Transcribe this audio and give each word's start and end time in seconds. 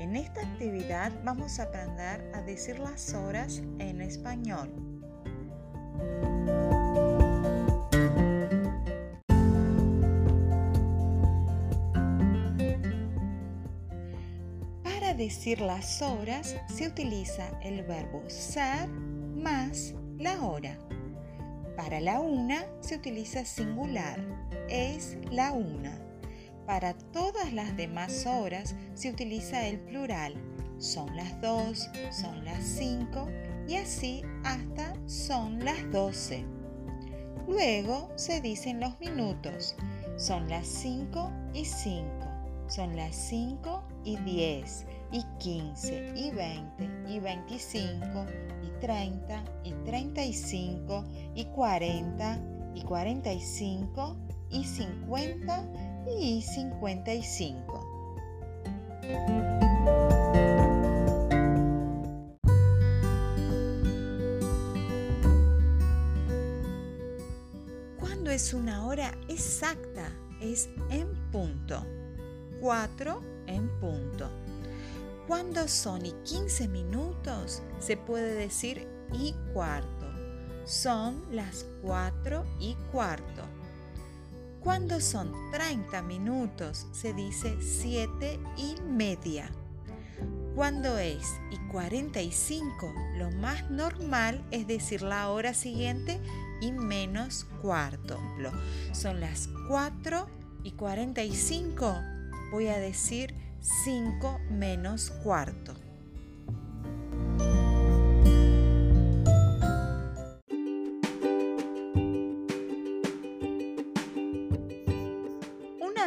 En 0.00 0.16
esta 0.16 0.42
actividad 0.42 1.12
vamos 1.24 1.58
a 1.58 1.62
aprender 1.62 2.30
a 2.34 2.42
decir 2.42 2.78
las 2.78 3.14
horas 3.14 3.62
en 3.78 4.02
español. 4.02 4.70
Para 14.82 15.14
decir 15.14 15.62
las 15.62 16.02
horas 16.02 16.54
se 16.68 16.86
utiliza 16.86 17.58
el 17.62 17.82
verbo 17.84 18.22
ser 18.28 18.88
más 18.88 19.94
la 20.18 20.42
hora. 20.42 20.76
Para 21.78 21.98
la 22.00 22.20
una 22.20 22.66
se 22.80 22.96
utiliza 22.96 23.42
singular, 23.46 24.20
es 24.68 25.16
la 25.30 25.52
una. 25.52 26.09
Para 26.70 26.94
todas 26.94 27.52
las 27.52 27.76
demás 27.76 28.26
horas 28.26 28.76
se 28.94 29.10
utiliza 29.10 29.66
el 29.66 29.80
plural, 29.80 30.34
son 30.78 31.16
las 31.16 31.40
dos, 31.40 31.90
son 32.12 32.44
las 32.44 32.62
cinco 32.62 33.26
y 33.66 33.74
así 33.74 34.22
hasta 34.44 34.94
son 35.06 35.64
las 35.64 35.90
doce. 35.90 36.46
Luego 37.48 38.12
se 38.14 38.40
dicen 38.40 38.78
los 38.78 39.00
minutos, 39.00 39.74
son 40.16 40.48
las 40.48 40.64
cinco 40.64 41.32
y 41.52 41.64
cinco, 41.64 42.28
son 42.68 42.94
las 42.94 43.16
cinco 43.16 43.82
y 44.04 44.16
diez 44.18 44.86
y 45.10 45.24
quince 45.40 46.12
y 46.14 46.30
veinte 46.30 46.88
y 47.08 47.18
veinticinco 47.18 48.26
y 48.62 48.70
treinta 48.80 49.42
y 49.64 49.72
treinta 49.84 50.24
y 50.24 50.32
cinco 50.32 51.04
y 51.34 51.46
cuarenta 51.46 52.38
y 54.50 54.64
cuarenta 55.06 55.64
y 56.06 56.42
cinco 56.42 56.88
y 56.88 57.02
cincuenta 57.02 57.12
y 57.12 57.12
cincuenta 57.12 57.14
y 57.14 57.22
cinco. 57.22 57.86
¿Cuándo 67.98 68.30
es 68.30 68.52
una 68.52 68.86
hora 68.86 69.12
exacta? 69.28 70.12
Es 70.40 70.68
en 70.90 71.08
punto. 71.30 71.86
Cuatro 72.60 73.22
en 73.46 73.68
punto. 73.80 74.30
Cuando 75.26 75.68
son 75.68 76.04
y 76.06 76.12
15 76.24 76.66
minutos, 76.68 77.62
se 77.78 77.96
puede 77.96 78.34
decir 78.34 78.88
y 79.12 79.32
cuarto. 79.54 80.06
Son 80.64 81.22
las 81.30 81.64
cuatro 81.82 82.44
y 82.58 82.74
cuarto. 82.90 83.42
Cuando 84.62 85.00
son 85.00 85.32
30 85.52 86.02
minutos, 86.02 86.86
se 86.92 87.14
dice 87.14 87.56
siete 87.62 88.38
y 88.58 88.78
media. 88.82 89.50
Cuando 90.54 90.98
es 90.98 91.26
y 91.50 91.56
45, 91.68 92.92
lo 93.16 93.30
más 93.30 93.70
normal 93.70 94.44
es 94.50 94.66
decir 94.66 95.00
la 95.00 95.30
hora 95.30 95.54
siguiente 95.54 96.20
y 96.60 96.72
menos 96.72 97.46
cuarto. 97.62 98.20
Son 98.92 99.18
las 99.18 99.48
4 99.66 100.26
y 100.62 100.72
45. 100.72 101.96
Voy 102.52 102.68
a 102.68 102.78
decir 102.78 103.34
5 103.84 104.40
menos 104.50 105.10
cuarto. 105.22 105.74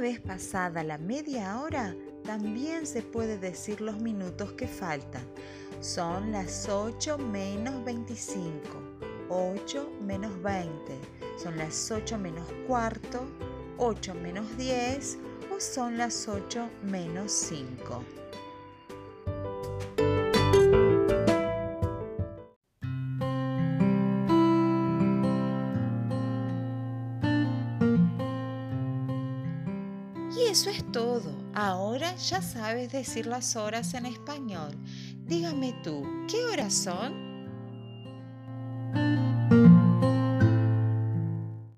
Una 0.00 0.08
vez 0.08 0.20
pasada 0.20 0.82
la 0.82 0.96
media 0.96 1.60
hora, 1.60 1.94
también 2.24 2.86
se 2.86 3.02
puede 3.02 3.36
decir 3.36 3.82
los 3.82 4.00
minutos 4.00 4.52
que 4.52 4.66
faltan. 4.66 5.20
Son 5.80 6.32
las 6.32 6.70
8 6.70 7.18
menos 7.18 7.84
25, 7.84 8.50
8 9.28 9.92
menos 10.00 10.42
20, 10.42 10.98
son 11.36 11.58
las 11.58 11.90
8 11.90 12.16
menos 12.16 12.46
cuarto, 12.66 13.26
8 13.76 14.14
menos 14.14 14.56
10 14.56 15.18
o 15.54 15.60
son 15.60 15.98
las 15.98 16.26
8 16.28 16.70
menos 16.82 17.30
5. 17.30 18.02
Y 30.40 30.48
eso 30.48 30.70
es 30.70 30.90
todo. 30.90 31.30
Ahora 31.54 32.14
ya 32.16 32.40
sabes 32.40 32.90
decir 32.90 33.26
las 33.26 33.56
horas 33.56 33.92
en 33.94 34.06
español. 34.06 34.74
Dígame 35.26 35.74
tú, 35.84 36.02
¿qué 36.28 36.44
horas 36.46 36.72
son? 36.72 37.29